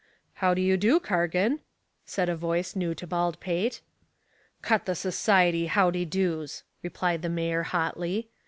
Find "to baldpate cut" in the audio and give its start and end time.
2.95-4.85